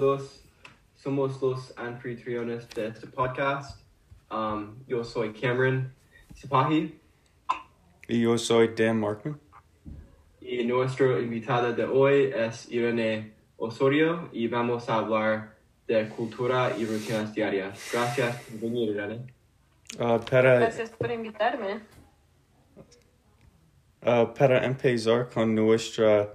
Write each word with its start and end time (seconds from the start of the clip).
todos. 0.00 0.44
Somos 0.94 1.40
los 1.40 1.72
anfitriones 1.78 2.68
de 2.70 2.88
este 2.88 3.06
podcast. 3.06 3.80
Um, 4.30 4.76
yo 4.86 5.02
soy 5.02 5.32
Cameron 5.32 5.90
Sipahi 6.34 7.00
Y 8.08 8.20
yo 8.20 8.36
soy 8.36 8.74
Dan 8.76 9.00
Markman. 9.00 9.40
y 10.40 10.64
nuestra 10.64 11.18
invitada 11.18 11.72
de 11.72 11.84
hoy 11.84 12.30
es 12.36 12.70
Irene 12.70 13.32
Osorio 13.56 14.28
y 14.32 14.48
vamos 14.48 14.90
a 14.90 14.96
hablar 14.96 15.56
de 15.88 16.08
cultura 16.10 16.76
y 16.76 16.84
rutinas 16.84 17.32
diarias. 17.32 17.90
Gracias 17.90 18.42
por 18.42 18.60
venir, 18.60 18.90
Irene. 18.90 19.34
Uh, 19.98 20.20
para, 20.30 20.58
Gracias 20.58 20.90
por 20.90 21.10
invitarme. 21.10 21.80
uh, 24.02 24.26
para 24.34 24.62
empezar 24.66 25.30
con 25.30 25.54
nuestra 25.54 26.34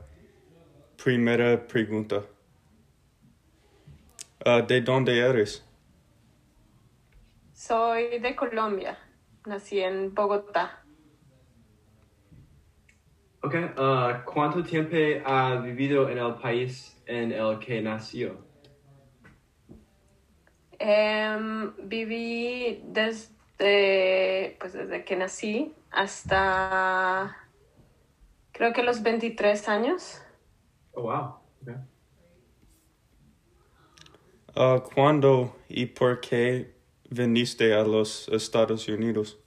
primera 1.03 1.67
pregunta. 1.67 2.23
Uh, 4.43 4.65
¿De 4.65 4.81
dónde 4.81 5.19
eres? 5.19 5.63
Soy 7.53 8.17
de 8.19 8.35
Colombia. 8.35 8.97
Nací 9.45 9.79
en 9.79 10.15
Bogotá. 10.15 10.83
Ok, 13.43 13.53
uh, 13.53 14.25
¿cuánto 14.25 14.63
tiempo 14.63 14.95
ha 15.25 15.55
vivido 15.57 16.09
en 16.09 16.17
el 16.17 16.35
país 16.35 16.99
en 17.05 17.31
el 17.31 17.59
que 17.59 17.81
nació? 17.81 18.37
Em, 20.79 21.73
viví 21.87 22.83
desde, 22.87 24.57
pues 24.59 24.73
desde 24.73 25.05
que 25.05 25.15
nací 25.15 25.75
hasta 25.91 27.37
creo 28.51 28.73
que 28.73 28.81
los 28.81 29.03
23 29.03 29.69
años. 29.69 30.21
Oh, 30.93 31.03
wow. 31.03 31.35
Okay. 31.61 31.75
Uh, 34.53 34.81
¿Cuándo 34.93 35.55
y 35.69 35.85
por 35.85 36.19
qué 36.19 36.73
viniste 37.09 37.73
a 37.73 37.83
los 37.83 38.27
Estados 38.27 38.87
Unidos? 38.89 39.39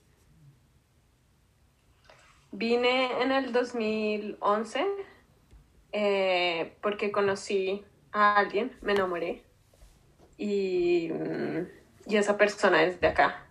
Vine 2.52 3.22
en 3.22 3.30
el 3.30 3.52
2011 3.52 4.86
eh, 5.92 6.72
porque 6.80 7.12
conocí 7.12 7.84
a 8.12 8.36
alguien, 8.36 8.72
me 8.80 8.92
enamoré 8.92 9.42
y, 10.38 11.11
mm, 11.12 11.66
y 12.06 12.16
esa 12.16 12.39
persona 12.39 12.84
es 12.84 12.98
de 13.00 13.08
acá. 13.08 13.46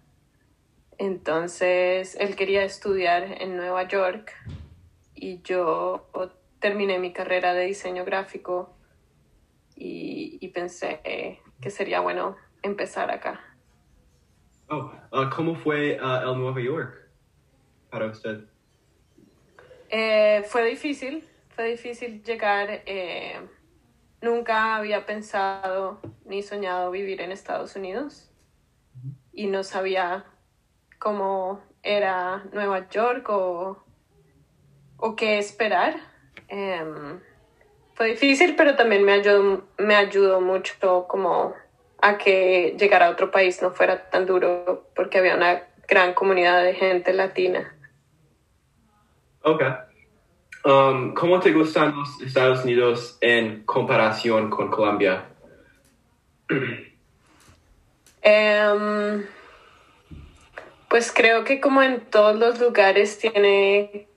Entonces 0.98 2.16
él 2.20 2.36
quería 2.36 2.64
estudiar 2.64 3.42
en 3.42 3.58
Nueva 3.58 3.88
York 3.88 4.34
y 5.14 5.42
yo 5.44 6.08
terminé 6.60 6.98
mi 6.98 7.14
carrera 7.14 7.54
de 7.54 7.66
diseño 7.66 8.06
gráfico 8.06 8.73
y, 9.76 10.38
y 10.42 10.48
pensé 10.50 11.40
que 11.62 11.70
sería 11.70 12.00
bueno 12.00 12.36
empezar 12.62 13.12
acá. 13.12 13.40
Oh, 14.70 14.92
uh, 15.12 15.30
¿cómo 15.36 15.56
fue 15.56 16.00
uh, 16.02 16.30
el 16.32 16.38
Nueva 16.40 16.62
York 16.62 17.10
para 17.90 18.08
usted? 18.08 18.46
Eh, 19.90 20.44
fue 20.48 20.66
difícil, 20.66 21.24
fue 21.50 21.66
difícil 21.66 22.24
llegar. 22.24 22.82
eh, 22.86 23.40
nunca 24.24 24.78
había 24.78 25.06
pensado 25.06 26.00
ni 26.26 26.42
soñado 26.42 26.90
vivir 26.92 27.22
en 27.22 27.32
Estados 27.32 27.76
Unidos 27.76 28.32
y 29.34 29.48
no 29.48 29.64
sabía 29.64 30.26
cómo 30.98 31.62
era 31.84 32.46
Nueva 32.54 32.88
York 32.90 33.28
o, 33.30 33.84
o 34.98 35.16
qué 35.16 35.38
esperar. 35.38 35.96
Em, 36.48 37.20
fue 37.96 38.08
difícil, 38.12 38.56
pero 38.56 38.76
también 38.76 39.04
me 39.04 39.14
ayudó, 39.14 39.64
me 39.78 39.96
ayudó 39.96 40.42
mucho 40.42 41.06
como 41.08 41.54
a 42.02 42.18
que 42.18 42.76
llegar 42.78 43.02
a 43.02 43.10
otro 43.10 43.32
país 43.32 43.62
no 43.62 43.72
fuera 43.72 44.10
tan 44.10 44.26
duro 44.26 44.88
porque 44.96 45.20
había 45.20 45.36
una 45.36 45.64
gran 45.88 46.14
comunidad 46.14 46.64
de 46.64 46.74
gente 46.74 47.14
latina. 47.14 47.74
Ok. 49.42 49.64
Um, 50.66 51.14
¿Cómo 51.14 51.40
te 51.40 51.52
gustan 51.52 51.96
los 51.96 52.22
Estados 52.22 52.64
Unidos 52.64 53.18
en 53.22 53.64
comparación 53.64 54.50
con 54.50 54.70
Colombia? 54.70 55.26
Em, 58.22 59.26
pues 60.90 61.12
creo 61.12 61.44
que 61.44 61.60
como 61.60 61.84
en 61.84 62.02
todos 62.02 62.38
los 62.38 62.60
lugares 62.60 63.20
tiene 63.20 64.08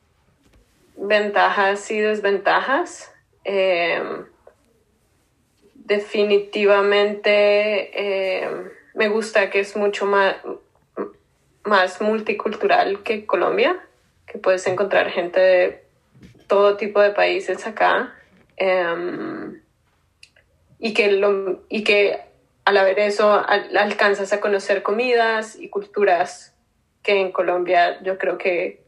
ventajas 0.97 1.91
y 1.91 1.99
desventajas. 1.99 3.13
Em, 3.49 4.25
definitivamente 5.75 8.41
em, 8.43 8.71
me 8.95 9.09
gusta 9.09 9.49
que 9.51 9.61
es 9.61 9.77
mucho 9.77 10.05
más, 10.05 10.35
más 11.65 12.01
multicultural 12.01 13.03
que 13.05 13.25
Colombia, 13.25 13.79
que 14.27 14.39
puedes 14.39 14.67
encontrar 14.67 15.11
gente 15.11 15.39
de 15.41 15.85
todo 16.49 16.77
tipo 16.77 17.01
de 17.01 17.11
países 17.11 17.65
acá. 17.67 18.15
Em, 18.57 19.61
y 20.81 20.93
que, 20.93 21.21
y 21.69 21.85
que 21.85 22.19
al 22.65 22.77
haber 22.77 22.99
eso 22.99 23.33
al- 23.33 23.77
alcanzas 23.77 24.33
a 24.33 24.41
conocer 24.41 24.83
comidas 24.83 25.57
y 25.57 25.69
culturas 25.69 26.53
que 27.03 27.21
en 27.21 27.31
Colombia 27.31 28.03
yo 28.03 28.19
creo 28.19 28.39
que 28.39 28.83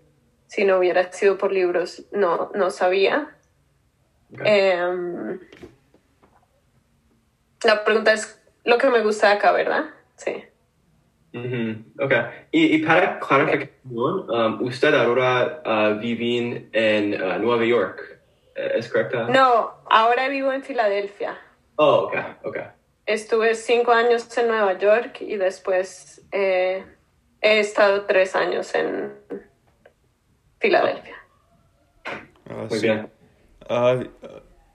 si 0.49 0.65
no 0.65 0.79
hubiera 0.79 1.13
sido 1.13 1.39
por 1.39 1.53
libros 1.53 2.05
no, 2.11 2.51
no 2.55 2.71
sabía. 2.71 3.37
Em, 4.45 5.41
la 7.65 7.85
pregunta 7.85 8.13
es 8.13 8.41
lo 8.65 8.79
que 8.79 8.91
me 8.91 9.01
gusta 9.01 9.29
de 9.29 9.35
acá, 9.35 9.53
¿verdad? 9.53 9.85
Sí. 10.17 10.45
Ok. 12.01 12.13
Y, 12.51 12.77
y 12.77 12.79
para 12.85 13.19
clarificación, 13.19 14.31
um, 14.31 14.63
usted 14.63 14.95
ahora 14.95 15.63
uh, 15.65 15.99
vive 15.99 16.69
en 16.73 17.21
uh, 17.21 17.39
Nueva 17.39 17.65
York, 17.65 18.21
eh, 18.55 18.73
¿es 18.77 18.91
correcto? 18.91 19.29
No, 19.29 19.73
ahora 19.91 20.29
vivo 20.29 20.53
en 20.53 20.63
Filadelfia. 20.63 21.39
Oh, 21.77 22.07
ok, 22.07 22.15
ok. 22.45 22.59
Estuve 23.07 23.55
cinco 23.55 23.93
años 23.93 24.37
en 24.37 24.49
Nueva 24.49 24.77
York 24.79 25.21
y 25.21 25.37
después 25.37 26.23
eh, 26.33 26.85
he 27.41 27.61
estado 27.61 28.05
tres 28.05 28.35
años 28.35 28.75
en 28.75 29.15
Filadelfia. 30.59 31.17
Muy 32.47 32.79
sí. 32.79 32.87
bien. 32.87 33.11
Uh, 33.69 34.05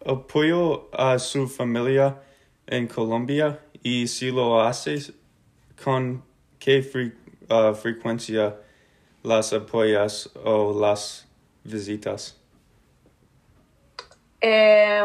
apoyo 0.05 0.89
a 0.93 1.17
su 1.19 1.47
familia 1.47 2.21
en 2.67 2.87
Colombia 2.87 3.59
y 3.81 4.07
si 4.07 4.31
lo 4.31 4.61
haces, 4.61 5.13
¿con 5.83 6.23
qué 6.59 6.83
fre- 6.83 7.13
uh, 7.49 7.73
frecuencia 7.73 8.55
las 9.23 9.53
apoyas 9.53 10.29
o 10.43 10.79
las 10.79 11.27
visitas? 11.63 12.39
Eh, 14.41 15.01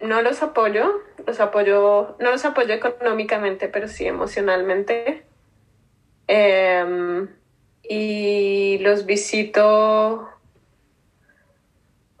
no 0.00 0.22
los 0.22 0.42
apoyo, 0.42 1.02
los 1.26 1.40
apoyo, 1.40 2.16
no 2.18 2.30
los 2.30 2.44
apoyo 2.44 2.72
económicamente, 2.74 3.68
pero 3.68 3.88
sí 3.88 4.06
emocionalmente. 4.06 5.24
Eh, 6.26 7.26
y 7.82 8.78
los 8.78 9.06
visito 9.06 10.28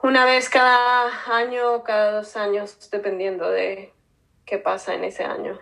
una 0.02 0.24
vez 0.24 0.48
cada 0.48 1.10
año 1.34 1.74
o 1.74 1.82
cada 1.82 2.12
dos 2.12 2.36
años, 2.36 2.88
dependiendo 2.90 3.50
de 3.50 3.92
qué 4.44 4.58
pasa 4.58 4.94
en 4.94 5.04
ese 5.04 5.24
año. 5.24 5.58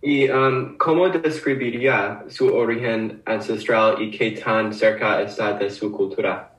¿Y 0.00 0.28
um, 0.30 0.76
cómo 0.78 1.08
describiría 1.10 2.24
su 2.28 2.52
origen 2.54 3.22
ancestral 3.24 4.02
y 4.02 4.10
qué 4.10 4.32
tan 4.32 4.72
cerca 4.74 5.22
está 5.22 5.52
de 5.52 5.70
su 5.70 5.92
cultura? 5.92 6.52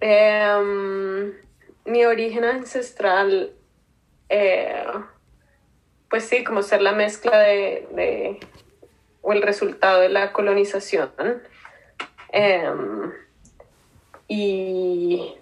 Em, 0.00 1.32
mi 1.84 2.04
origen 2.04 2.44
ancestral, 2.44 3.52
eh, 4.28 4.84
pues 6.08 6.24
sí, 6.24 6.44
como 6.44 6.62
ser 6.62 6.80
la 6.82 6.92
mezcla 6.92 7.38
de, 7.38 7.88
de- 7.92 8.40
o 9.22 9.32
el 9.32 9.42
resultado 9.42 10.00
de 10.00 10.08
la 10.08 10.32
colonización. 10.32 11.10
Em, 12.32 13.12
y 14.28 15.34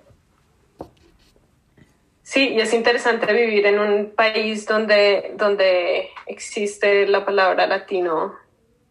sí, 2.23 2.49
y 2.51 2.61
es 2.61 2.73
interesante 2.73 3.33
vivir 3.33 3.67
en 3.67 3.79
un 3.79 4.11
país 4.15 4.67
donde, 4.67 5.33
donde 5.37 6.09
existe 6.27 7.07
la 7.07 7.25
palabra 7.25 7.67
latino, 7.67 8.35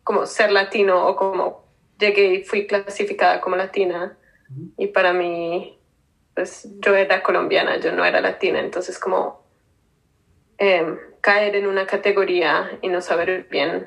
como 0.03 0.25
ser 0.25 0.51
latino 0.51 1.07
o 1.07 1.15
como 1.15 1.65
llegué 1.99 2.35
y 2.35 2.43
fui 2.43 2.67
clasificada 2.67 3.41
como 3.41 3.55
latina. 3.55 4.17
Y 4.77 4.87
para 4.87 5.11
mí, 5.11 5.77
pues 6.33 6.67
yo 6.79 6.95
era 6.95 7.21
colombiana, 7.23 7.77
yo 7.77 7.91
no 7.91 8.05
era 8.05 8.21
latina, 8.21 8.59
entonces 8.59 8.97
como 8.99 9.43
eh, 10.57 10.97
caer 11.21 11.55
en 11.55 11.67
una 11.67 11.85
categoría 11.85 12.77
y 12.81 12.87
no 12.87 13.01
saber 13.01 13.47
bien 13.49 13.85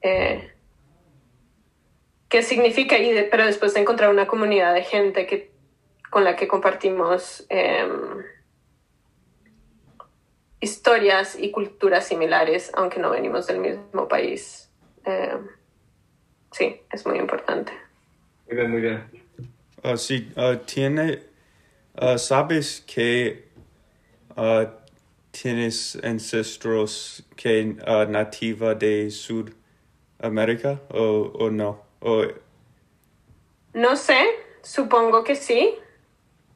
eh, 0.00 0.52
qué 2.32 2.42
significa, 2.42 2.96
y 2.98 3.12
de- 3.12 3.24
pero 3.24 3.44
después 3.44 3.74
de 3.74 3.80
encontrar 3.80 4.08
una 4.08 4.26
comunidad 4.26 4.72
de 4.72 4.82
gente 4.84 5.26
que 5.26 5.52
con 6.10 6.24
la 6.24 6.34
que 6.34 6.48
compartimos 6.48 7.44
em, 7.50 8.24
historias 10.58 11.38
y 11.38 11.50
culturas 11.50 12.06
similares, 12.06 12.72
aunque 12.74 13.00
no 13.00 13.10
venimos 13.10 13.46
del 13.46 13.58
mismo 13.58 14.08
país. 14.08 14.70
Em, 15.04 15.46
sí, 16.52 16.80
es 16.90 17.04
muy 17.04 17.18
importante. 17.18 17.70
Muy 18.46 18.56
bien, 18.56 18.70
muy 18.70 18.80
bien. 18.80 19.04
Uh, 19.84 19.98
sí, 19.98 20.32
uh, 20.36 20.56
tiene, 20.56 21.22
uh, 22.00 22.16
¿sabes 22.16 22.80
que 22.80 23.48
uh, 24.38 24.64
tienes 25.30 25.98
ancestros 26.02 27.24
que 27.36 27.76
uh, 27.86 28.10
nativa 28.10 28.74
de 28.74 29.10
Sudamérica 29.10 30.80
o, 30.88 31.30
o 31.34 31.50
no? 31.50 31.81
O, 32.02 32.24
No 33.74 33.96
sé, 33.96 34.20
supongo 34.62 35.24
que 35.24 35.34
sí, 35.34 35.74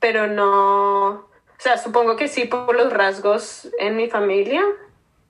pero 0.01 0.27
no, 0.27 1.09
o 1.09 1.29
sea, 1.59 1.79
supongo 1.79 2.17
que 2.17 2.29
sí 2.29 2.45
por 2.45 2.75
los 2.75 2.93
rasgos 2.93 3.71
en 3.79 3.97
mi 3.97 4.09
familia, 4.09 4.63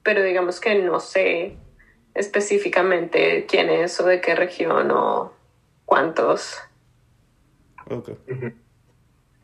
pero 0.03 0.23
digamos 0.23 0.61
que 0.61 0.77
no 0.77 1.01
sé 1.01 1.57
específicamente 2.15 3.47
quién 3.47 3.69
es 3.69 4.01
o 4.01 4.07
de 4.07 4.21
qué 4.21 4.35
región 4.35 4.91
o 4.91 5.33
cuántos. 5.85 6.59
ok. 7.91 8.11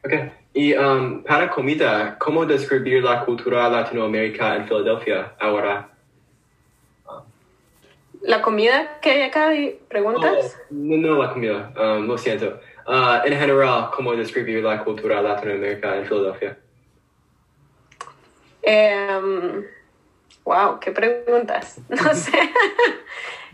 Ok. 0.04 0.12
Y 0.54 0.74
um, 0.74 1.22
para 1.22 1.48
comida, 1.48 2.18
¿cómo 2.18 2.44
describir 2.44 3.04
la 3.04 3.24
cultura 3.24 3.68
latinoamérica 3.68 4.56
en 4.56 4.66
Filadelfia 4.66 5.34
ahora? 5.38 5.91
¿La 8.22 8.40
comida 8.40 9.00
que 9.00 9.10
hay 9.10 9.22
acá? 9.22 9.50
¿Preguntas? 9.88 10.56
Oh, 10.70 10.74
no, 10.74 10.96
no 10.96 11.22
la 11.22 11.32
comida, 11.32 11.72
um, 11.76 12.06
lo 12.06 12.16
siento. 12.16 12.60
Uh, 12.86 13.24
en 13.24 13.38
general, 13.38 13.90
¿cómo 13.94 14.14
describir 14.14 14.62
la 14.62 14.82
cultura 14.84 15.20
latinoamérica 15.20 15.96
en 15.96 16.06
Filadelfia? 16.06 16.58
Em, 18.62 19.64
wow, 20.44 20.78
qué 20.80 20.92
preguntas. 20.92 21.80
No 21.88 22.14
sé. 22.14 22.32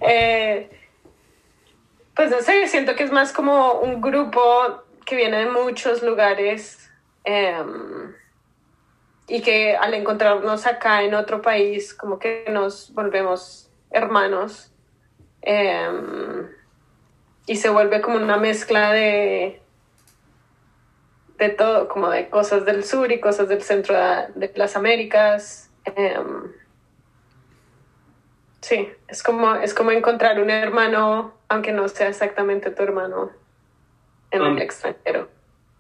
Eh, 0.01 0.71
pues 2.15 2.31
no 2.31 2.41
sé, 2.41 2.69
siento 2.69 2.95
que 2.95 3.03
es 3.03 3.11
más 3.11 3.33
como 3.33 3.81
un 3.81 4.01
grupo 4.01 4.85
que 5.05 5.17
viene 5.17 5.39
de 5.39 5.51
muchos 5.51 6.05
lugares 6.05 6.89
em, 7.25 8.15
y 9.27 9.43
que 9.43 9.75
al 9.75 9.95
encontrarnos 9.95 10.69
acá 10.69 11.03
en 11.03 11.15
otro 11.15 11.43
país, 11.43 11.93
como 11.95 12.21
que 12.21 12.45
nos 12.49 12.95
volvemos 12.95 13.68
hermanos. 13.91 14.73
Em, 15.43 16.49
y 17.47 17.57
se 17.57 17.69
vuelve 17.71 18.01
como 18.01 18.17
una 18.17 18.37
mezcla 18.37 18.93
de 18.93 19.63
de 21.39 21.51
todo, 21.51 21.89
como 21.89 22.11
de 22.11 22.29
cosas 22.29 22.65
del 22.65 22.85
sur 22.85 23.11
y 23.13 23.21
cosas 23.21 23.49
del 23.49 23.63
centro 23.63 23.97
de, 24.35 24.53
las 24.57 24.77
Américas. 24.77 25.71
Em, 25.85 26.53
sí, 28.61 28.89
es 29.07 29.23
como, 29.23 29.55
es 29.55 29.73
como 29.73 29.93
encontrar 29.93 30.41
un 30.43 30.51
hermano, 30.51 31.35
aunque 31.49 31.73
no 31.73 31.89
sea 31.89 32.09
exactamente 32.09 32.71
tu 32.71 32.83
hermano 32.83 33.31
en 34.31 34.43
Um, 34.43 34.57
el 34.57 34.63
extranjero. 34.63 35.29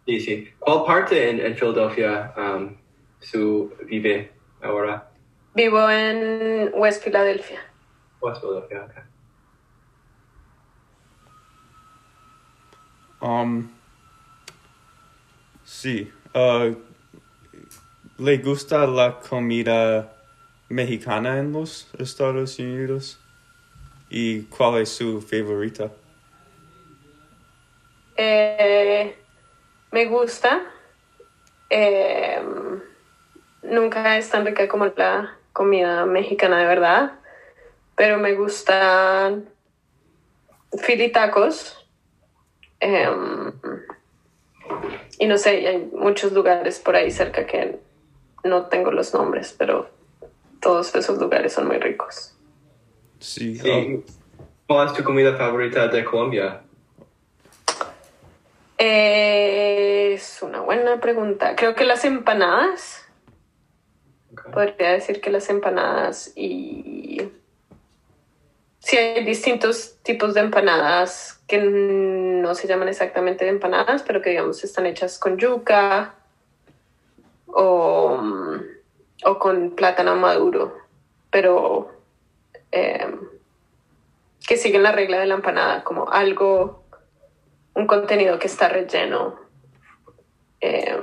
Sí, 0.06 0.20
sí. 0.20 0.52
¿Cuál 0.58 0.84
parte 0.86 1.28
en, 1.28 1.40
en 1.40 1.56
Filadelfia 1.56 2.32
um, 2.36 2.76
su 3.20 3.74
vive 3.84 4.32
ahora? 4.62 5.10
Vivo 5.54 5.90
en 5.90 6.70
West 6.74 7.04
Philadelphia. 7.04 7.60
West 8.20 8.40
Philadelphia, 8.40 8.84
ok. 8.84 9.18
Um, 13.20 13.68
sí. 15.64 16.12
uh, 16.34 16.74
¿Le 18.18 18.38
gusta 18.38 18.86
la 18.86 19.20
comida 19.20 20.12
mexicana 20.68 21.38
en 21.38 21.52
los 21.52 21.88
Estados 21.98 22.58
Unidos? 22.58 23.18
¿Y 24.10 24.42
cuál 24.44 24.82
es 24.82 24.88
su 24.88 25.20
favorita? 25.20 25.92
Eh, 28.16 29.16
me 29.92 30.06
gusta. 30.06 30.62
Em, 31.70 32.80
nunca 33.62 34.16
es 34.16 34.30
tan 34.30 34.44
rica 34.46 34.66
como 34.66 34.86
la 34.86 35.36
comida 35.52 36.06
mexicana 36.06 36.58
de 36.58 36.66
verdad, 36.66 37.17
pero 37.98 38.16
me 38.16 38.34
gustan 38.34 39.48
Philly 40.86 41.10
tacos. 41.10 41.84
Em, 42.78 43.52
y 45.18 45.26
no 45.26 45.36
sé, 45.36 45.66
hay 45.66 45.90
muchos 45.92 46.32
lugares 46.32 46.78
por 46.78 46.94
ahí 46.94 47.10
cerca 47.10 47.44
que 47.44 47.80
no 48.44 48.66
tengo 48.66 48.92
los 48.92 49.12
nombres, 49.12 49.52
pero 49.58 49.90
todos 50.60 50.94
esos 50.94 51.18
lugares 51.18 51.52
son 51.52 51.66
muy 51.66 51.78
ricos. 51.78 52.36
Sí. 53.18 53.56
Sí. 53.56 54.04
¿Cuál 54.68 54.86
es 54.86 54.92
tu 54.92 55.02
comida 55.02 55.36
favorita 55.36 55.88
de 55.88 56.04
Colombia? 56.04 56.60
Eh, 58.78 60.12
es 60.14 60.40
una 60.40 60.60
buena 60.60 61.00
pregunta. 61.00 61.56
Creo 61.56 61.74
que 61.74 61.84
las 61.84 62.04
empanadas. 62.04 63.04
Podría 64.52 64.92
decir 64.92 65.20
que 65.20 65.30
las 65.30 65.50
empanadas 65.50 66.32
y... 66.36 67.28
Sí, 68.88 68.96
hay 68.96 69.22
distintos 69.22 69.98
tipos 70.02 70.32
de 70.32 70.40
empanadas 70.40 71.42
que 71.46 71.58
no 71.58 72.54
se 72.54 72.66
llaman 72.66 72.88
exactamente 72.88 73.46
empanadas, 73.46 74.02
pero 74.02 74.22
que 74.22 74.30
digamos 74.30 74.64
están 74.64 74.86
hechas 74.86 75.18
con 75.18 75.36
yuca 75.36 76.14
o, 77.48 78.18
o 79.24 79.38
con 79.38 79.72
plátano 79.72 80.16
maduro, 80.16 80.74
pero 81.30 82.00
eh, 82.72 83.14
que 84.46 84.56
siguen 84.56 84.84
la 84.84 84.92
regla 84.92 85.18
de 85.18 85.26
la 85.26 85.34
empanada, 85.34 85.84
como 85.84 86.08
algo, 86.10 86.84
un 87.74 87.86
contenido 87.86 88.38
que 88.38 88.46
está 88.46 88.70
relleno 88.70 89.38
eh, 90.62 90.98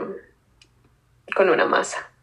con 1.35 1.51
una 1.51 1.65
masa. 1.65 2.14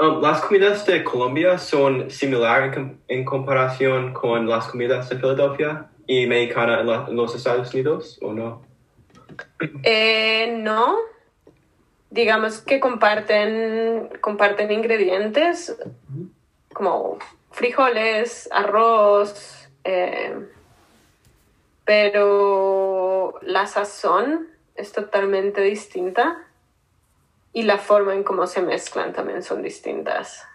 Um, 0.00 0.20
¿Las 0.20 0.42
comidas 0.42 0.86
de 0.86 1.02
Colombia 1.02 1.58
son 1.58 2.08
similares 2.10 2.76
en, 2.76 2.84
com- 2.84 2.96
en 3.08 3.24
comparación 3.24 4.12
con 4.12 4.48
las 4.48 4.68
comidas 4.68 5.08
de 5.08 5.16
Filadelfia 5.16 5.86
y 6.06 6.26
mexicana 6.26 6.80
en, 6.80 6.86
la- 6.86 7.06
en 7.08 7.16
los 7.16 7.34
Estados 7.34 7.72
Unidos 7.74 8.18
o 8.22 8.32
no? 8.32 8.62
Eh, 9.82 10.54
no, 10.58 10.96
digamos 12.10 12.60
que 12.60 12.78
comparten, 12.78 14.08
comparten 14.20 14.70
ingredientes 14.70 15.76
como 16.72 17.18
frijoles, 17.50 18.48
arroz, 18.52 19.68
eh, 19.82 20.32
pero 21.84 23.34
la 23.42 23.66
sazón 23.66 24.46
es 24.76 24.92
totalmente 24.92 25.60
distinta 25.62 26.44
y 27.52 27.62
la 27.62 27.78
forma 27.78 28.14
en 28.14 28.24
cómo 28.24 28.46
se 28.46 28.62
mezclan 28.62 29.12
también 29.12 29.42
son 29.42 29.62
distintas. 29.62 30.46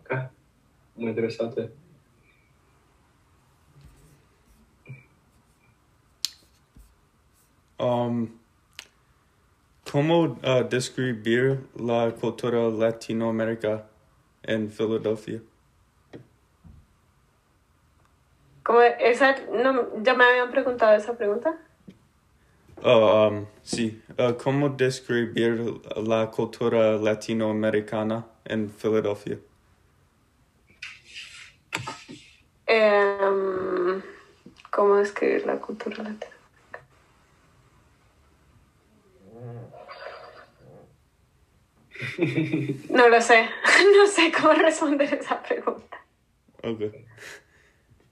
Ok. 0.00 0.12
Muy 0.96 1.08
interesante. 1.10 1.70
um, 7.78 8.28
¿Cómo 9.90 10.22
uh, 10.22 10.68
describir 10.68 11.66
la 11.74 12.12
cultura 12.20 12.68
latinoamérica 12.68 13.86
en 14.42 14.70
Filadelfia? 14.70 15.40
Como 18.62 18.80
esa, 18.82 19.34
no, 19.50 20.02
ya 20.02 20.12
me 20.12 20.24
habían 20.24 20.50
preguntado 20.50 20.94
esa 20.94 21.16
pregunta. 21.16 21.58
Oh, 22.84 23.28
um, 23.28 23.46
sí. 23.62 24.00
Uh, 24.18 24.34
¿Cómo 24.34 24.68
describir 24.68 25.80
la 25.96 26.30
cultura 26.30 26.96
latinoamericana 26.96 28.26
en 28.44 28.70
Filadelfia? 28.70 29.38
Em, 32.66 34.02
¿Cómo 34.70 34.96
describir 34.96 35.44
la 35.46 35.56
cultura 35.58 36.02
latina? 36.02 36.32
No 42.90 43.08
lo 43.08 43.20
sé, 43.20 43.48
no 43.96 44.06
sé 44.06 44.30
cómo 44.32 44.52
responder 44.52 45.12
esa 45.12 45.42
pregunta. 45.42 45.98
Okay. 46.62 47.06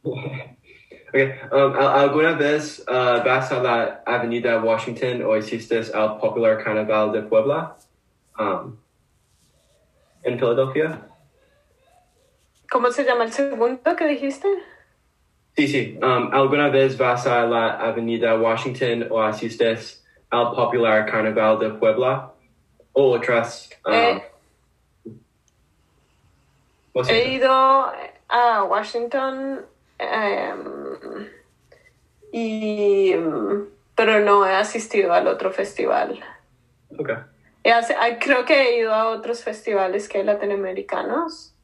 Okay. 1.09 1.39
Um, 1.53 1.73
¿al- 1.77 2.01
¿Alguna 2.01 2.33
vez 2.33 2.81
uh, 2.89 3.23
vas 3.25 3.53
a 3.53 3.63
la 3.63 4.03
Avenida 4.05 4.59
Washington 4.61 5.23
o 5.23 5.37
hiciste 5.37 5.79
el 5.79 6.17
popular 6.21 6.63
carnaval 6.63 7.13
de 7.13 7.23
Puebla? 7.23 7.77
Um, 8.39 8.77
en 10.25 10.39
Filadelfia? 10.39 11.01
¿Cómo 12.71 12.91
se 12.91 13.05
llama 13.05 13.25
el 13.25 13.33
segundo 13.33 13.95
que 13.97 14.07
dijiste? 14.07 14.49
Sí, 15.57 15.69
sí. 15.69 15.99
Um, 16.03 16.35
¿Alguna 16.35 16.69
vez 16.69 16.99
vas 16.99 17.27
a 17.27 17.47
la 17.47 17.75
Avenida 17.81 18.35
Washington 18.35 19.07
o 19.11 19.23
asistes 19.23 20.05
al 20.31 20.51
popular 20.51 21.07
Carnaval 21.07 21.59
de 21.61 21.71
Puebla 21.71 22.33
o 22.93 23.13
otras. 23.13 23.71
um, 23.87 23.93
Eh, 23.95 24.23
He 27.09 27.35
ido 27.35 27.53
a 28.29 28.65
Washington 28.65 29.61
em, 29.99 30.86
y 32.33 33.15
pero 33.95 34.21
no 34.21 34.47
he 34.47 34.53
asistido 34.53 35.13
al 35.13 35.27
otro 35.27 35.51
festival. 35.51 36.23
okay. 36.99 37.17
Hace- 37.65 37.97
creo 38.21 38.45
que 38.45 38.61
he 38.63 38.79
ido 38.79 38.95
a 38.95 39.09
otros 39.09 39.43
festivales 39.43 40.09
que 40.09 40.19
hay 40.19 40.25
latinoamericanos 40.25 41.55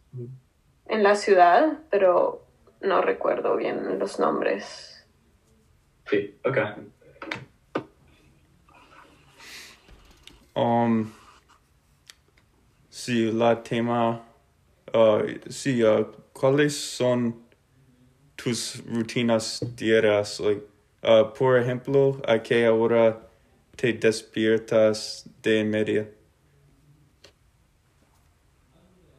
en 0.86 1.02
la 1.02 1.14
ciudad, 1.14 1.78
pero 1.90 2.44
no 2.80 3.00
recuerdo 3.02 3.56
bien 3.56 3.98
los 3.98 4.18
nombres. 4.18 5.06
Sí, 6.10 6.36
okay. 6.44 6.64
Um, 10.54 11.10
sí, 12.90 13.30
la 13.32 13.62
tema, 13.62 14.22
uh, 14.92 15.22
sí, 15.48 15.82
uh, 15.82 16.06
¿cuáles 16.32 16.76
son 16.76 17.42
tus 18.42 18.82
rutinas 18.86 19.60
diarias? 19.76 20.40
Uh, 20.40 21.32
por 21.36 21.58
ejemplo, 21.58 22.20
¿a 22.26 22.42
qué 22.42 22.68
hora 22.68 23.20
te 23.76 23.92
despiertas 23.92 25.28
de 25.42 25.64
media? 25.64 26.08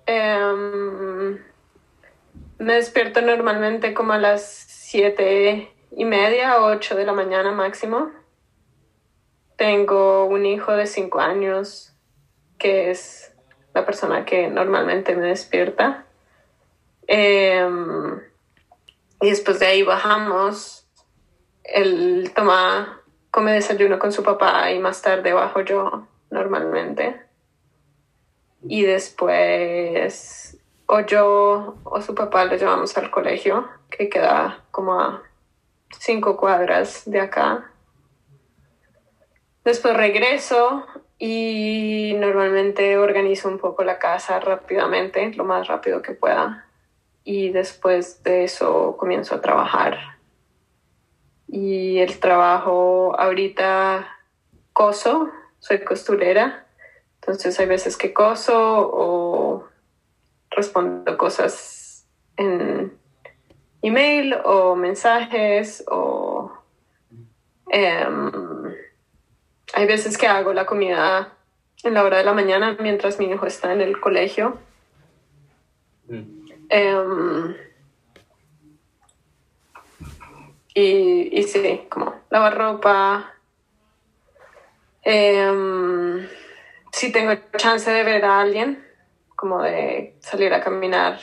Em, 0.05 1.39
me 2.59 2.73
despierto 2.73 3.21
normalmente 3.21 3.93
como 3.93 4.13
a 4.13 4.17
las 4.17 4.43
siete 4.43 5.71
y 5.91 6.05
media 6.05 6.61
ocho 6.61 6.95
de 6.95 7.05
la 7.05 7.13
mañana 7.13 7.51
máximo. 7.51 8.11
Tengo 9.55 10.25
un 10.25 10.45
hijo 10.45 10.73
de 10.73 10.87
cinco 10.87 11.19
años 11.19 11.93
que 12.57 12.91
es 12.91 13.33
la 13.73 13.85
persona 13.85 14.25
que 14.25 14.49
normalmente 14.49 15.15
me 15.15 15.27
despierta. 15.27 16.05
Em, 17.07 18.21
y 19.23 19.29
después 19.29 19.59
de 19.59 19.65
ahí 19.65 19.83
bajamos. 19.83 20.87
Él 21.63 22.31
toma, 22.35 23.01
come 23.31 23.53
desayuno 23.53 23.97
con 23.97 24.11
su 24.11 24.21
papá 24.21 24.69
y 24.71 24.79
más 24.79 25.01
tarde 25.01 25.33
bajo 25.33 25.61
yo 25.61 26.07
normalmente 26.29 27.23
y 28.67 28.83
después 28.83 30.57
o 30.85 31.01
yo 31.01 31.75
o 31.83 32.01
su 32.01 32.15
papá 32.15 32.45
lo 32.45 32.55
llevamos 32.55 32.97
al 32.97 33.11
colegio, 33.11 33.67
que 33.89 34.09
queda 34.09 34.63
como 34.71 34.99
a 34.99 35.23
cinco 35.99 36.37
cuadras 36.37 37.03
de 37.05 37.19
acá. 37.19 37.71
Después 39.63 39.95
regreso 39.95 40.85
y 41.17 42.15
normalmente 42.17 42.97
organizo 42.97 43.47
un 43.47 43.57
poco 43.57 43.83
la 43.83 43.97
casa 43.97 44.39
rápidamente, 44.39 45.33
lo 45.35 45.45
más 45.45 45.67
rápido 45.67 46.01
que 46.01 46.13
pueda. 46.13 46.67
Y 47.23 47.49
después 47.49 48.21
de 48.23 48.43
eso 48.43 48.95
comienzo 48.97 49.35
a 49.35 49.41
trabajar. 49.41 49.97
Y 51.47 51.99
el 51.99 52.19
trabajo 52.19 53.15
ahorita 53.17 54.07
coso, 54.73 55.29
soy 55.59 55.83
costurera. 55.83 56.65
Entonces 57.21 57.57
hay 57.59 57.67
veces 57.67 57.95
que 57.95 58.13
coso 58.13 58.53
o 58.57 59.65
respondo 60.49 61.17
cosas 61.17 62.05
en 62.37 62.97
email 63.81 64.35
o 64.43 64.75
mensajes 64.75 65.83
o 65.87 66.51
em, 67.69 68.31
hay 69.73 69.87
veces 69.87 70.17
que 70.17 70.27
hago 70.27 70.53
la 70.53 70.65
comida 70.65 71.33
en 71.83 71.93
la 71.93 72.03
hora 72.03 72.17
de 72.17 72.23
la 72.23 72.33
mañana 72.33 72.77
mientras 72.79 73.19
mi 73.19 73.25
hijo 73.25 73.45
está 73.45 73.73
en 73.73 73.81
el 73.81 73.99
colegio. 73.99 74.57
Mm. 76.07 76.42
Em, 76.75 77.55
y, 80.73 81.39
y 81.39 81.43
sí, 81.43 81.85
como 81.89 82.15
lavar 82.31 82.57
ropa. 82.57 83.33
Em, 85.03 86.27
si 86.91 87.11
tengo 87.11 87.33
chance 87.57 87.91
de 87.91 88.03
ver 88.03 88.25
a 88.25 88.41
alguien, 88.41 88.83
como 89.35 89.61
de 89.61 90.15
salir 90.19 90.53
a 90.53 90.61
caminar 90.61 91.19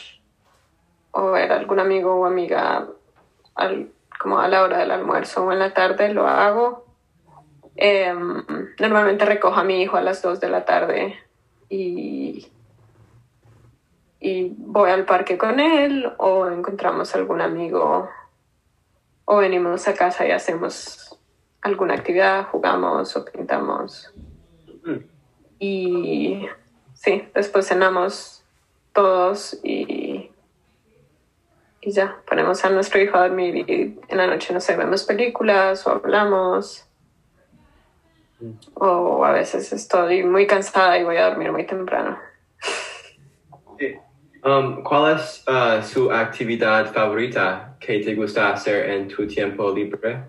o 1.13 1.33
ver 1.33 1.51
a 1.53 1.57
algún 1.57 1.81
amigo 1.81 2.15
o 2.15 2.27
amiga 2.27 2.87
al- 3.57 3.91
como 4.21 4.39
a 4.39 4.47
la 4.49 4.63
hora 4.63 4.79
del 4.79 4.91
almuerzo 4.93 5.47
o 5.47 5.53
en 5.53 5.59
la 5.59 5.73
tarde, 5.75 6.13
lo 6.15 6.29
hago. 6.29 6.85
Em, 7.75 8.45
normalmente 8.79 9.25
recojo 9.25 9.57
a 9.59 9.65
mi 9.65 9.83
hijo 9.83 9.97
a 9.97 10.03
las 10.03 10.23
2 10.23 10.39
de 10.39 10.49
la 10.51 10.65
tarde 10.65 11.19
y, 11.71 12.47
y 14.21 14.55
voy 14.57 14.91
al 14.91 15.07
parque 15.07 15.39
con 15.39 15.59
él 15.59 16.13
o 16.19 16.47
encontramos 16.47 17.15
algún 17.15 17.41
amigo 17.41 18.09
o 19.25 19.37
venimos 19.39 19.89
a 19.89 19.95
casa 19.95 20.27
y 20.27 20.31
hacemos 20.31 21.19
alguna 21.63 21.95
actividad, 21.95 22.49
jugamos 22.49 23.17
o 23.17 23.25
pintamos. 23.25 24.13
Mm. 24.85 24.97
Y 25.59 26.47
sí, 26.93 27.29
después 27.35 27.67
cenamos 27.67 28.45
todos 28.93 29.59
y, 29.63 30.31
y 31.81 31.91
ya, 31.91 32.21
ponemos 32.29 32.65
a 32.65 32.71
nuestro 32.71 33.01
hijo 33.01 33.17
a 33.17 33.29
dormir 33.29 33.57
y 33.57 33.99
en 34.09 34.17
la 34.17 34.27
noche, 34.27 34.53
no 34.53 34.61
sé, 34.61 34.77
vemos 34.77 35.05
películas 35.05 35.87
o 35.87 35.93
hablamos. 35.93 36.87
O 38.75 39.25
a 39.25 39.33
veces 39.33 39.73
estoy 39.73 40.25
muy 40.25 40.47
cansada 40.47 40.99
y 40.99 41.05
voy 41.05 41.19
a 41.19 41.29
dormir 41.29 41.53
muy 41.53 41.67
temprano. 41.67 42.19
Sí. 43.79 43.97
Um, 44.43 44.83
¿Cuál 44.83 45.19
es 45.19 45.45
uh, 45.47 45.83
su 45.83 46.11
actividad 46.11 46.93
favorita 46.95 47.77
que 47.79 47.99
te 47.99 48.15
gusta 48.15 48.53
hacer 48.53 48.89
en 48.89 49.07
tu 49.07 49.27
tiempo 49.27 49.71
libre? 49.71 50.25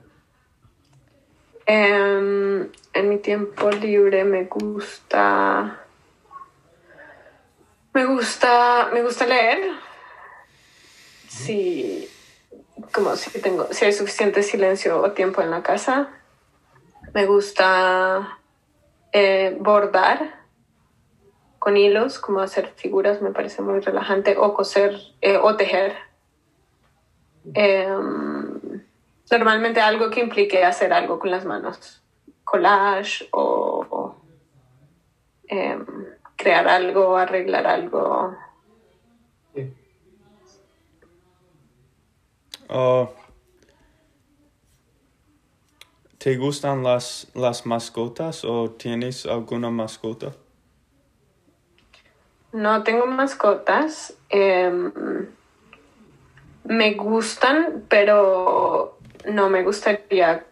Em, 1.66 2.70
en 2.94 3.10
mi 3.10 3.20
tiempo 3.20 3.72
libre 3.72 4.26
me 4.26 4.44
gusta. 4.46 5.80
Me 7.94 8.06
gusta. 8.06 8.90
Me 8.92 9.02
gusta 9.02 9.26
leer. 9.26 9.72
Si. 11.30 12.10
Como 12.92 13.16
si 13.16 13.40
tengo. 13.40 13.70
Si 13.72 13.86
hay 13.86 13.94
suficiente 13.94 14.44
silencio 14.44 15.02
o 15.02 15.12
tiempo 15.12 15.42
en 15.42 15.52
la 15.52 15.64
casa. 15.64 16.10
Me 17.14 17.26
gusta 17.26 18.40
eh, 19.14 19.56
bordar 19.58 20.41
con 21.62 21.78
hilos, 21.78 22.18
como 22.18 22.40
hacer 22.40 22.74
figuras, 22.76 23.22
me 23.22 23.30
parece 23.30 23.62
muy 23.62 23.82
relajante. 23.82 24.36
O 24.36 24.56
coser 24.56 25.00
eh, 25.22 25.38
o 25.38 25.56
tejer. 25.56 25.94
Em, 27.54 28.82
normalmente 29.30 29.80
algo 29.80 30.10
que 30.10 30.22
implique 30.22 30.64
hacer 30.64 30.92
algo 30.92 31.20
con 31.20 31.30
las 31.30 31.46
manos. 31.46 32.02
Collage 32.44 33.30
o, 33.32 33.86
o, 33.92 34.16
em, 35.48 35.86
crear 36.36 36.68
algo, 36.68 37.16
arreglar 37.16 37.68
algo. 37.68 38.36
Sí. 39.54 39.72
Uh, 42.70 43.06
¿Te 46.18 46.38
gustan 46.38 46.82
las, 46.82 47.28
las 47.36 47.68
mascotas 47.68 48.46
o 48.46 48.72
tienes 48.72 49.28
alguna 49.28 49.70
mascota? 49.70 50.34
No 52.54 52.84
tengo 52.84 53.06
mascotas. 53.06 54.14
em, 54.30 54.92
me 56.64 56.94
gustan, 56.94 57.84
pero 57.90 58.98
no 59.26 59.50
me 59.50 59.64
gustaría 59.64 60.46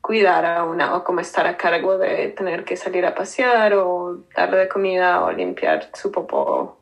cuidar 0.00 0.46
a 0.46 0.64
una 0.64 0.94
o 0.94 1.04
como 1.04 1.20
estar 1.20 1.46
a 1.46 1.56
cargo 1.56 1.98
de 1.98 2.28
tener 2.28 2.64
que 2.64 2.76
salir 2.76 3.04
a 3.04 3.14
pasear 3.14 3.74
o 3.74 4.18
darle 4.34 4.58
de 4.58 4.68
comida 4.68 5.24
o 5.24 5.32
limpiar 5.32 5.90
su 5.94 6.10
popó. 6.10 6.78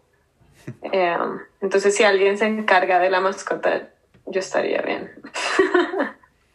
Em, 0.83 1.39
entonces, 1.61 1.95
si 1.95 2.03
alguien 2.03 2.37
se 2.39 2.47
encarga 2.47 2.99
de 2.99 3.09
la 3.09 3.21
mascota, 3.21 3.89
yo 4.27 4.41
estaría 4.41 4.83
bien. 4.83 5.11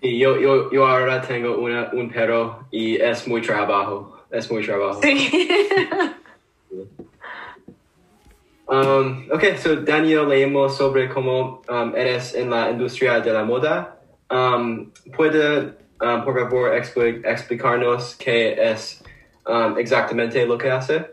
Y 0.01 0.17
yo, 0.17 0.38
yo, 0.38 0.72
yo 0.72 0.88
ahora 0.88 1.22
tengo 1.22 1.60
una, 1.60 1.91
un 1.93 2.10
perro 2.10 2.65
y 2.72 3.00
es 3.00 3.27
muy 3.27 3.41
trabajo. 3.41 4.25
Es 4.31 4.51
muy 4.51 4.65
trabajo. 4.65 5.00
Sí. 5.01 5.50
Um, 8.71 9.27
ok, 9.29 9.57
so 9.57 9.75
Daniel, 9.75 10.29
leemos 10.29 10.77
sobre 10.77 11.09
cómo 11.09 11.61
um, 11.67 11.93
eres 11.93 12.33
en 12.33 12.49
la 12.49 12.69
industria 12.71 13.19
de 13.19 13.33
la 13.33 13.43
moda. 13.43 13.97
Um, 14.29 14.91
¿Puede, 15.13 15.73
um, 15.99 16.23
por 16.23 16.39
favor, 16.39 16.71
expli- 16.73 17.21
explicarnos 17.25 18.15
qué 18.15 18.53
es 18.71 19.03
um, 19.45 19.77
exactamente 19.77 20.45
lo 20.45 20.57
que 20.57 20.71
hace? 20.71 21.05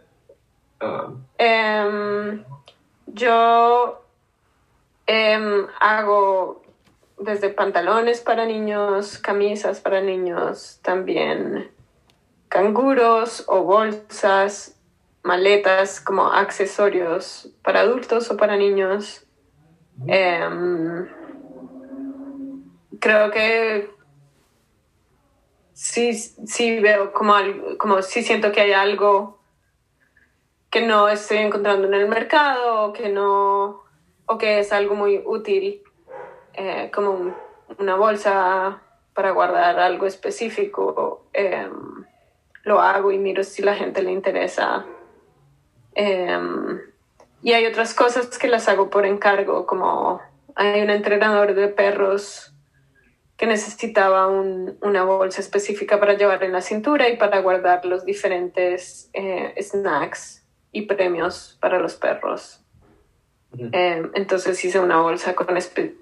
Em, 1.36 2.44
yo 3.08 4.04
em, 5.08 5.66
hago 5.80 6.62
desde 7.18 7.48
pantalones 7.48 8.20
para 8.20 8.46
niños, 8.46 9.18
camisas 9.18 9.80
para 9.80 10.00
niños, 10.00 10.78
también 10.82 11.68
canguros 12.48 13.42
o 13.48 13.64
bolsas, 13.64 14.77
maletas 15.22 16.00
como 16.00 16.32
accesorios 16.32 17.52
para 17.62 17.80
adultos 17.80 18.30
o 18.30 18.37
para 18.37 18.56
niños. 18.56 19.26
Em, 20.06 21.08
creo 23.00 23.30
que 23.30 23.90
sí, 25.72 26.14
sí 26.14 26.80
veo 26.80 27.12
como, 27.12 27.34
algo, 27.34 27.78
como 27.78 28.02
sí 28.02 28.22
siento 28.22 28.52
que 28.52 28.60
hay 28.60 28.72
algo 28.72 29.38
que 30.70 30.87
no 30.87 31.08
estoy 31.08 31.38
encontrando 31.38 31.87
en 31.87 31.94
el 31.94 32.08
mercado 32.08 32.84
o 32.84 32.92
que 32.92 33.08
no 33.08 33.82
o 34.26 34.37
que 34.37 34.58
es 34.58 34.72
algo 34.72 34.94
muy 34.94 35.22
útil 35.25 35.82
eh, 36.52 36.90
como 36.94 37.34
una 37.78 37.96
bolsa 37.96 38.82
para 39.14 39.30
guardar 39.30 39.80
algo 39.80 40.06
específico 40.06 41.26
em, 41.32 42.04
lo 42.64 42.80
hago 42.80 43.10
y 43.10 43.18
miro 43.18 43.42
si 43.42 43.62
la 43.62 43.75
gente 43.75 44.02
le 44.02 44.12
interesa 44.12 44.84
em, 45.98 46.80
y 47.42 47.52
hay 47.52 47.66
otras 47.66 47.92
cosas 47.92 48.38
que 48.38 48.48
las 48.48 48.68
hago 48.68 48.88
por 48.88 49.04
encargo 49.04 49.66
como 49.66 50.20
hay 50.54 50.80
un 50.80 50.90
entrenador 50.90 51.54
de 51.54 51.68
perros 51.68 52.54
que 53.36 53.46
necesitaba 53.46 54.26
una 54.28 55.04
bolsa 55.04 55.40
específica 55.40 56.00
para 56.00 56.14
llevar 56.14 56.42
en 56.42 56.52
la 56.52 56.60
cintura 56.60 57.08
y 57.08 57.16
para 57.16 57.40
guardar 57.40 57.84
los 57.84 58.04
diferentes 58.04 59.10
eh, 59.12 59.54
snacks 59.60 60.44
y 60.72 60.82
premios 60.82 61.56
para 61.60 61.78
los 61.78 61.94
perros. 61.94 62.60
Eh, 63.56 64.02
entonces 64.14 64.64
hice 64.64 64.78
una 64.80 65.00
bolsa 65.00 65.34
con 65.34 65.46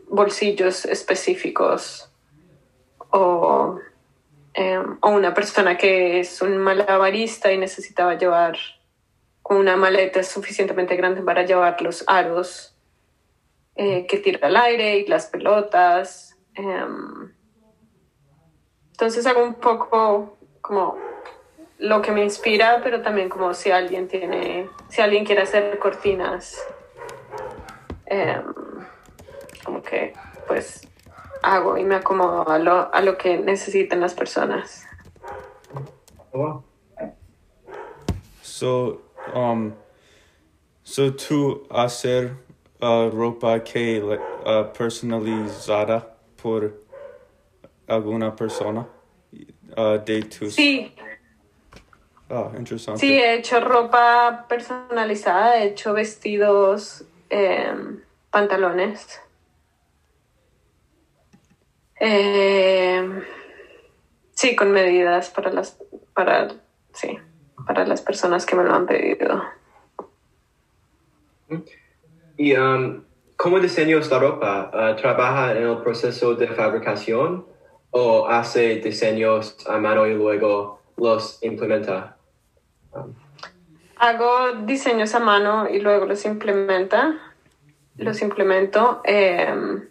bolsillos 0.09 0.85
específicos 0.87 2.11
o, 3.11 3.79
eh, 4.55 4.83
o, 5.01 5.11
una 5.11 5.33
persona 5.33 5.77
que 5.77 6.21
es 6.21 6.43
un 6.43 6.57
malabarista 6.57 7.53
y 7.53 7.59
necesitaba 7.59 8.15
llevar 8.15 8.57
una 9.49 9.77
maleta 9.77 10.23
suficientemente 10.23 10.97
grande 10.97 11.23
para 11.23 11.45
llevar 11.45 11.81
los 11.83 12.05
aros 12.07 12.73
que 13.75 14.21
tira 14.25 14.49
al 14.49 14.57
aire 14.57 14.97
y 14.97 15.07
las 15.07 15.27
pelotas 15.27 16.37
Em, 16.57 17.35
entonces 18.93 19.27
hago 19.27 19.43
un 19.43 19.55
poco 19.55 20.39
como 20.63 20.97
lo 21.79 22.01
que 22.01 22.13
me 22.13 22.25
inspira, 22.25 22.81
pero 22.83 23.03
también 23.03 23.29
como 23.29 23.53
si 23.53 23.71
alguien 23.71 24.09
tiene, 24.09 24.71
si 24.89 25.03
alguien 25.03 25.27
quiere 25.27 25.43
hacer 25.43 25.79
cortinas, 25.79 26.59
em, 28.07 28.43
como 29.65 29.83
que 29.83 30.15
pues 30.47 30.89
hago 31.43 31.77
y 31.77 31.85
me 31.85 31.97
acomodo 31.97 32.49
a 32.49 32.59
lo, 32.59 32.93
a 32.95 33.03
lo 33.03 33.19
que 33.19 33.37
necesiten 33.37 34.01
las 34.01 34.15
personas. 34.15 34.87
So, 38.41 39.03
um, 39.35 39.73
so 40.83 41.13
tú 41.13 41.67
hacer 41.71 42.37
uh, 42.81 43.11
ropa 43.11 43.61
que 43.61 44.01
uh, 44.01 44.73
personalizada 44.73 46.17
por 46.37 46.73
alguna 47.89 48.35
persona 48.35 48.87
uh, 49.77 49.99
de 50.05 50.23
tus... 50.23 50.55
Sí. 50.55 50.93
Ah, 52.29 52.51
interesante. 52.57 53.01
Sí, 53.01 53.13
he 53.13 53.35
hecho 53.35 53.61
ropa 53.61 54.47
personalizada, 54.49 55.59
he 55.59 55.69
hecho 55.69 55.93
vestidos, 55.93 57.05
em, 57.31 58.03
pantalones. 58.31 59.21
Em, 62.01 63.23
sí, 64.35 64.57
con 64.57 64.73
medidas 64.73 65.31
para 65.31 65.53
las, 65.53 65.79
para, 66.15 66.49
sí, 66.93 67.17
para 67.67 67.87
las 67.87 68.01
personas 68.03 68.47
que 68.47 68.57
me 68.57 68.65
lo 68.65 68.75
han 68.75 68.87
pedido. 68.87 69.43
Y 72.37 72.57
um, 72.57 73.03
¿Cómo 73.37 73.61
diseña 73.61 73.99
esta 73.99 74.19
ropa? 74.19 74.71
Ah, 74.73 74.97
¿Trabaja 74.97 75.53
en 75.53 75.69
el 75.69 75.77
proceso 75.79 76.35
de 76.35 76.49
fabricación 76.49 77.45
o 77.91 78.27
hace 78.29 78.77
diseños 78.77 79.59
a 79.69 79.77
mano 79.77 80.07
y 80.07 80.15
luego 80.15 80.81
los 80.97 81.43
implementa? 81.43 82.17
Hago 83.99 84.53
diseños 84.65 85.15
a 85.15 85.21
mano 85.21 85.69
y 85.69 85.81
luego 85.81 86.07
los 86.07 86.25
implementa. 86.25 87.35
Los 87.99 88.23
implemento. 88.23 89.03
Em, 89.05 89.87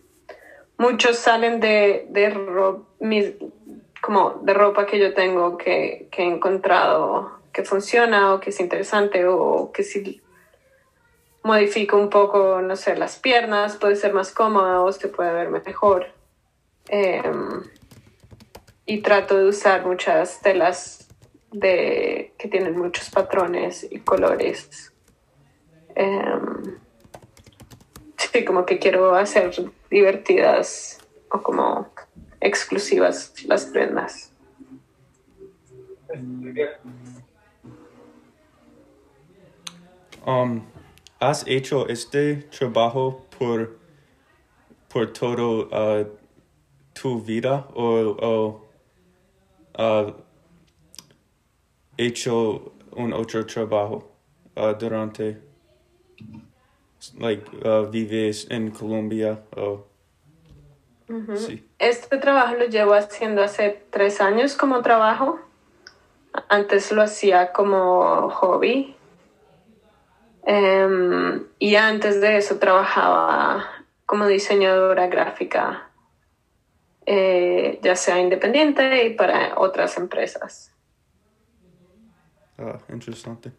muchos 0.79 1.17
salen 1.17 1.59
de, 1.59 2.07
de, 2.09 3.37
como 4.01 4.41
de 4.41 4.53
ropa 4.55 4.87
que 4.87 4.99
yo 4.99 5.13
tengo 5.13 5.57
que, 5.57 6.07
que 6.11 6.23
he 6.23 6.25
encontrado 6.25 7.34
que 7.55 7.63
funciona 7.63 8.33
o 8.33 8.41
que 8.41 8.49
es 8.49 8.59
interesante 8.59 9.25
o 9.25 9.71
que 9.71 9.81
sí 9.83 10.21
modifico 11.41 11.95
un 11.95 12.09
poco, 12.09 12.61
no 12.61 12.75
sé, 12.75 12.97
las 12.97 13.17
piernas, 13.17 13.77
puede 13.77 13.95
ser 13.95 14.13
más 14.13 14.33
cómoda 14.33 14.81
o 14.81 14.91
se 14.91 15.07
puede 15.07 15.31
ver 15.31 15.49
mejor. 15.49 16.07
Em, 16.89 17.63
y 18.85 19.01
trato 19.01 19.37
de 19.37 19.45
usar 19.45 19.85
muchas 19.85 20.41
telas 20.41 21.07
de, 21.53 22.33
que 22.37 22.49
tienen 22.49 22.77
muchos 22.77 23.09
patrones 23.09 23.87
y 23.89 23.99
colores. 23.99 24.91
Em, 25.95 26.77
sí, 28.17 28.43
como 28.43 28.65
que 28.65 28.79
quiero 28.79 29.15
hacer 29.15 29.53
divertidas 29.89 30.99
o 31.31 31.41
como 31.41 31.87
exclusivas 32.41 33.33
las 33.45 33.65
prendas. 33.67 34.35
Um, 40.25 40.63
¿Has 41.19 41.45
hecho 41.47 41.87
este 41.87 42.47
trabajo 42.49 43.25
por, 43.37 43.77
por 44.89 45.13
todo 45.13 45.69
uh, 45.71 46.05
tu 46.93 47.21
vida 47.21 47.67
o, 47.75 48.15
o 48.19 48.61
uh, 49.77 50.13
hecho 51.95 52.73
un 52.95 53.13
otro 53.13 53.45
trabajo 53.45 54.11
uh, 54.55 54.73
durante 54.73 55.41
like 57.19 57.45
vives 57.91 58.47
en 58.49 58.71
Colombia 58.71 59.43
o 59.55 59.85
sí. 61.35 61.63
Este 61.77 62.17
trabajo 62.17 62.55
lo 62.55 62.65
llevo 62.65 62.95
haciendo 62.95 63.43
hace 63.43 63.83
tres 63.91 64.21
años 64.21 64.55
como 64.55 64.81
trabajo. 64.81 65.39
Antes 66.49 66.91
lo 66.91 67.03
hacía 67.03 67.53
como 67.53 68.29
hobby 68.31 68.95
Em, 70.45 71.43
y 71.57 71.75
antes 71.75 72.21
de 72.21 72.37
eso 72.37 72.59
trabajaba 72.59 73.65
como 74.05 74.27
diseñadora 74.27 75.07
gráfica, 75.07 75.89
eh, 77.07 77.79
ya 77.81 77.95
sea 77.95 78.19
independiente 78.19 79.05
y 79.05 79.15
para 79.15 79.57
otras 79.57 79.97
empresas. 79.97 80.71
Ah, 82.59 82.77
interesante. 82.89 83.51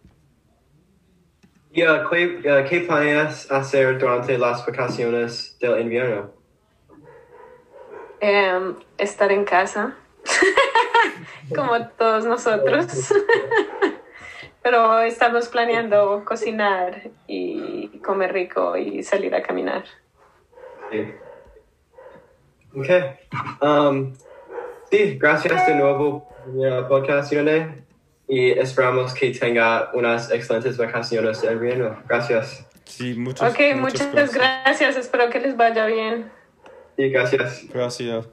¿Y 1.72 1.82
uh, 1.82 2.08
¿qué, 2.08 2.84
planeas 2.86 3.50
hacer 3.50 3.98
durante 3.98 4.38
las 4.38 4.64
vacaciones 4.64 5.58
del 5.58 5.80
invierno? 5.82 6.30
Em, 8.20 8.76
estar 8.96 9.30
en 9.30 9.44
casa, 9.44 9.94
como 11.54 11.86
todos 11.88 12.24
nosotros. 12.24 13.12
Pero 14.66 15.00
estamos 15.02 15.46
planeando 15.46 16.24
cocinar 16.24 17.02
y 17.28 17.86
comer 18.00 18.32
rico 18.32 18.76
y 18.76 19.04
salir 19.04 19.32
a 19.36 19.40
caminar. 19.40 19.84
Sí. 20.90 21.14
Ok. 22.74 22.88
Um, 23.62 24.12
sí, 24.90 25.16
gracias 25.18 25.68
de 25.68 25.74
nuevo 25.76 26.28
por 26.28 26.54
la 26.56 26.88
podcast, 26.88 27.32
Y 28.26 28.58
esperamos 28.58 29.14
que 29.14 29.30
tenga 29.30 29.92
unas 29.94 30.32
excelentes 30.32 30.76
vacaciones 30.76 31.42
de 31.42 31.52
invierno. 31.52 32.02
Gracias. 32.08 32.68
Sí, 32.86 33.14
muchas, 33.14 33.52
Ok, 33.52 33.60
muchas, 33.76 34.34
gracias. 34.34 34.96
Espero 34.96 35.30
que 35.30 35.38
les 35.38 35.56
vaya 35.56 35.86
bien. 35.86 36.28
Sí, 36.96 37.08
gracias. 37.10 37.68
Gracias. 37.72 38.28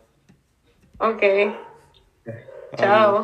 Ok. 0.98 1.22
Chao. 2.76 3.24